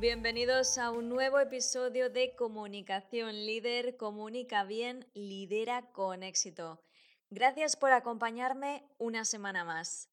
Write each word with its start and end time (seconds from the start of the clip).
Bienvenidos 0.00 0.78
a 0.78 0.92
un 0.92 1.10
nuevo 1.10 1.38
episodio 1.40 2.08
de 2.08 2.34
Comunicación 2.34 3.34
Líder, 3.34 3.98
Comunica 3.98 4.64
bien, 4.64 5.06
lidera 5.12 5.92
con 5.92 6.22
éxito. 6.22 6.82
Gracias 7.28 7.76
por 7.76 7.92
acompañarme 7.92 8.82
una 8.96 9.26
semana 9.26 9.62
más. 9.62 10.08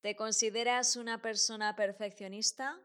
¿Te 0.00 0.16
consideras 0.16 0.96
una 0.96 1.22
persona 1.22 1.76
perfeccionista? 1.76 2.80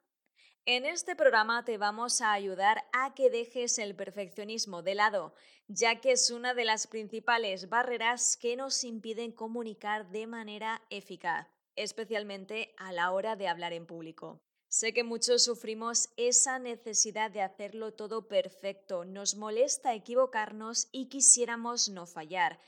En 0.67 0.85
este 0.85 1.15
programa 1.15 1.65
te 1.65 1.79
vamos 1.79 2.21
a 2.21 2.33
ayudar 2.33 2.83
a 2.93 3.15
que 3.15 3.31
dejes 3.31 3.79
el 3.79 3.95
perfeccionismo 3.95 4.83
de 4.83 4.93
lado, 4.93 5.33
ya 5.67 6.01
que 6.01 6.11
es 6.11 6.29
una 6.29 6.53
de 6.53 6.65
las 6.65 6.85
principales 6.85 7.67
barreras 7.67 8.37
que 8.37 8.55
nos 8.55 8.83
impiden 8.83 9.31
comunicar 9.31 10.11
de 10.11 10.27
manera 10.27 10.83
eficaz, 10.91 11.47
especialmente 11.75 12.75
a 12.77 12.91
la 12.91 13.09
hora 13.09 13.35
de 13.35 13.47
hablar 13.47 13.73
en 13.73 13.87
público. 13.87 14.43
Sé 14.79 14.93
que 14.93 15.03
muchos 15.03 15.43
sufrimos 15.43 16.09
esa 16.17 16.59
necesidad 16.59 17.31
de 17.31 17.41
hacerlo 17.41 17.93
todo 17.93 18.27
perfecto, 18.27 19.05
nos 19.05 19.33
molesta 19.33 19.95
equivocarnos 19.95 20.87
y 20.91 21.07
quisiéramos 21.07 21.89
no 21.89 22.05
fallar, 22.05 22.59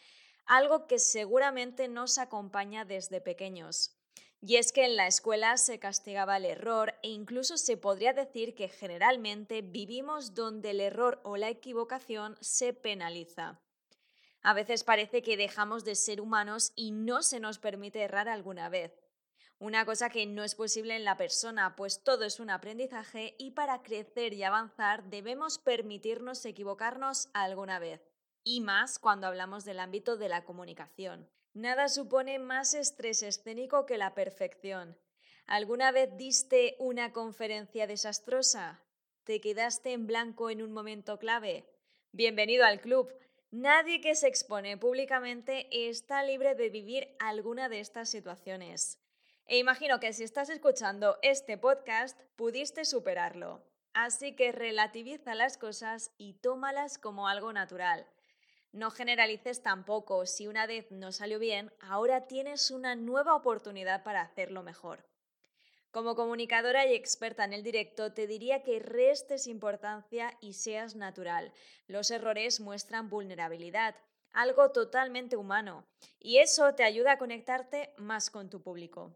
algo 0.48 0.88
que 0.88 0.98
seguramente 0.98 1.88
nos 1.88 2.18
acompaña 2.18 2.84
desde 2.84 3.22
pequeños. 3.22 3.96
Y 4.42 4.56
es 4.56 4.72
que 4.72 4.86
en 4.86 4.96
la 4.96 5.06
escuela 5.06 5.56
se 5.58 5.78
castigaba 5.78 6.38
el 6.38 6.46
error 6.46 6.96
e 7.04 7.10
incluso 7.10 7.58
se 7.58 7.78
podría 7.78 8.14
decir 8.14 8.56
que 8.56 8.70
generalmente 8.70 9.62
vivimos 9.62 10.34
donde 10.34 10.72
el 10.72 10.82
error 10.82 11.22
o 11.24 11.38
la 11.38 11.50
equivocación 11.50 12.38
se 12.42 12.74
penaliza. 12.74 13.62
A 14.42 14.56
veces 14.56 14.84
parece 14.84 15.22
que 15.22 15.38
dejamos 15.38 15.86
de 15.86 15.94
ser 15.94 16.22
humanos 16.22 16.74
y 16.76 16.90
no 16.90 17.22
se 17.22 17.40
nos 17.40 17.60
permite 17.60 18.02
errar 18.02 18.30
alguna 18.30 18.68
vez. 18.68 19.09
Una 19.62 19.86
cosa 19.86 20.10
que 20.10 20.26
no 20.26 20.46
es 20.46 20.56
posible 20.56 20.96
en 20.96 21.04
la 21.04 21.18
persona, 21.18 21.76
pues 21.76 22.02
todo 22.02 22.24
es 22.24 22.40
un 22.40 22.50
aprendizaje 22.50 23.36
y 23.38 23.52
para 23.52 23.82
crecer 23.82 24.34
y 24.34 24.44
avanzar 24.44 25.04
debemos 25.10 25.60
permitirnos 25.60 26.46
equivocarnos 26.46 27.30
alguna 27.34 27.78
vez. 27.78 28.00
Y 28.46 28.62
más 28.62 29.00
cuando 29.00 29.28
hablamos 29.28 29.66
del 29.66 29.82
ámbito 29.82 30.16
de 30.16 30.30
la 30.30 30.46
comunicación. 30.46 31.30
Nada 31.54 31.90
supone 31.90 32.40
más 32.40 32.74
estrés 32.74 33.22
escénico 33.22 33.86
que 33.86 33.98
la 33.98 34.14
perfección. 34.14 34.98
¿Alguna 35.46 35.92
vez 35.92 36.16
diste 36.16 36.78
una 36.80 37.12
conferencia 37.12 37.86
desastrosa? 37.86 38.82
¿Te 39.26 39.42
quedaste 39.42 39.92
en 39.92 40.08
blanco 40.08 40.50
en 40.50 40.62
un 40.62 40.72
momento 40.72 41.20
clave? 41.20 41.66
Bienvenido 42.14 42.64
al 42.64 42.80
club. 42.80 43.14
Nadie 43.52 44.00
que 44.00 44.16
se 44.16 44.30
expone 44.30 44.78
públicamente 44.78 45.68
está 45.90 46.24
libre 46.24 46.56
de 46.56 46.70
vivir 46.70 47.14
alguna 47.20 47.68
de 47.68 47.82
estas 47.82 48.08
situaciones. 48.08 49.00
E 49.52 49.58
imagino 49.58 50.00
que 50.00 50.14
si 50.14 50.24
estás 50.24 50.48
escuchando 50.52 51.18
este 51.24 51.58
podcast 51.58 52.16
pudiste 52.36 52.86
superarlo. 52.86 53.64
Así 53.94 54.36
que 54.36 54.52
relativiza 54.52 55.34
las 55.34 55.58
cosas 55.58 56.12
y 56.20 56.34
tómalas 56.36 57.00
como 57.00 57.28
algo 57.28 57.52
natural. 57.52 58.06
No 58.74 58.92
generalices 58.92 59.64
tampoco, 59.64 60.28
si 60.28 60.46
una 60.48 60.68
vez 60.68 60.92
no 60.92 61.12
salió 61.12 61.40
bien, 61.40 61.74
ahora 61.82 62.28
tienes 62.28 62.70
una 62.70 62.94
nueva 62.94 63.34
oportunidad 63.34 64.04
para 64.04 64.22
hacerlo 64.22 64.62
mejor. 64.62 65.04
Como 65.90 66.16
comunicadora 66.16 66.86
y 66.86 66.94
experta 66.94 67.44
en 67.44 67.54
el 67.54 67.64
directo, 67.64 68.14
te 68.14 68.28
diría 68.28 68.62
que 68.62 68.78
restes 68.78 69.48
importancia 69.48 70.38
y 70.42 70.54
seas 70.54 70.96
natural. 70.96 71.52
Los 71.88 72.12
errores 72.12 72.60
muestran 72.60 73.10
vulnerabilidad, 73.10 73.96
algo 74.32 74.70
totalmente 74.70 75.38
humano, 75.38 75.88
y 76.20 76.38
eso 76.38 76.76
te 76.76 76.84
ayuda 76.84 77.14
a 77.14 77.18
conectarte 77.18 77.96
más 77.98 78.30
con 78.30 78.52
tu 78.52 78.62
público. 78.62 79.16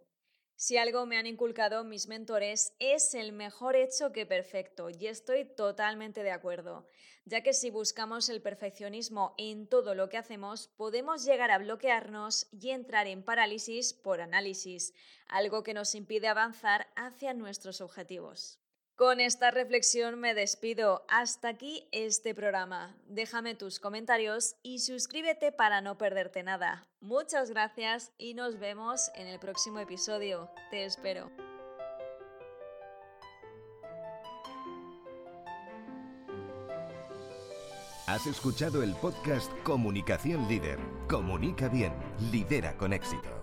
Si 0.56 0.78
algo 0.78 1.06
me 1.06 1.18
han 1.18 1.28
inculcado 1.28 1.84
mis 1.84 2.08
mentores 2.08 2.74
es 2.80 3.14
el 3.16 3.34
mejor 3.34 3.76
hecho 3.76 4.12
que 4.12 4.26
perfecto 4.26 4.90
y 4.90 5.08
estoy 5.08 5.46
totalmente 5.46 6.24
de 6.24 6.32
acuerdo, 6.32 6.88
ya 7.26 7.42
que 7.42 7.54
si 7.54 7.70
buscamos 7.70 8.30
el 8.30 8.42
perfeccionismo 8.42 9.34
en 9.38 9.68
todo 9.68 9.96
lo 9.96 10.10
que 10.10 10.18
hacemos 10.18 10.68
podemos 10.78 11.26
llegar 11.26 11.52
a 11.52 11.58
bloquearnos 11.58 12.48
y 12.52 12.70
entrar 12.70 13.08
en 13.08 13.24
parálisis 13.24 13.94
por 13.94 14.22
análisis, 14.22 14.94
algo 15.28 15.64
que 15.64 15.74
nos 15.74 15.96
impide 15.96 16.28
avanzar 16.28 16.88
hacia 16.96 17.34
nuestros 17.34 17.82
objetivos. 17.82 18.63
Con 18.96 19.20
esta 19.20 19.50
reflexión 19.50 20.20
me 20.20 20.36
despido. 20.36 21.04
Hasta 21.10 21.48
aquí 21.48 21.88
este 21.92 22.36
programa. 22.36 22.96
Déjame 23.08 23.56
tus 23.56 23.80
comentarios 23.80 24.56
y 24.62 24.80
suscríbete 24.80 25.52
para 25.52 25.82
no 25.82 25.98
perderte 25.98 26.44
nada. 26.44 26.88
Muchas 27.02 27.50
gracias 27.50 28.12
y 28.20 28.36
nos 28.36 28.60
vemos 28.60 29.10
en 29.16 29.28
el 29.28 29.40
próximo 29.40 29.80
episodio. 29.80 30.52
Te 30.70 30.86
espero. 30.86 31.32
Has 38.06 38.28
escuchado 38.28 38.84
el 38.84 38.94
podcast 38.94 39.52
Comunicación 39.64 40.48
Líder. 40.48 40.78
Comunica 41.08 41.68
bien, 41.68 41.94
lidera 42.32 42.78
con 42.78 42.94
éxito. 42.94 43.43